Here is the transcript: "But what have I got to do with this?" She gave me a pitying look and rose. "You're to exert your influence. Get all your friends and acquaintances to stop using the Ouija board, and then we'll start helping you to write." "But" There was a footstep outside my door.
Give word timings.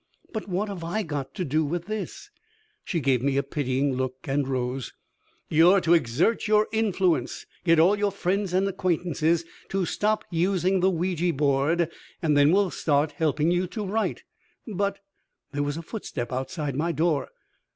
"But 0.33 0.47
what 0.49 0.67
have 0.67 0.83
I 0.83 1.03
got 1.03 1.35
to 1.35 1.45
do 1.45 1.63
with 1.63 1.85
this?" 1.85 2.31
She 2.83 2.99
gave 2.99 3.21
me 3.21 3.37
a 3.37 3.43
pitying 3.43 3.93
look 3.93 4.15
and 4.23 4.47
rose. 4.47 4.93
"You're 5.47 5.79
to 5.81 5.93
exert 5.93 6.47
your 6.47 6.67
influence. 6.71 7.45
Get 7.63 7.79
all 7.79 7.95
your 7.95 8.11
friends 8.11 8.51
and 8.51 8.67
acquaintances 8.67 9.45
to 9.69 9.85
stop 9.85 10.23
using 10.31 10.79
the 10.79 10.89
Ouija 10.89 11.31
board, 11.31 11.87
and 12.19 12.35
then 12.35 12.51
we'll 12.51 12.71
start 12.71 13.11
helping 13.11 13.51
you 13.51 13.67
to 13.67 13.85
write." 13.85 14.23
"But" 14.67 14.97
There 15.51 15.61
was 15.61 15.77
a 15.77 15.83
footstep 15.83 16.33
outside 16.33 16.75
my 16.75 16.91
door. 16.91 17.29